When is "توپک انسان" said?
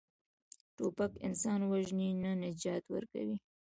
0.77-1.59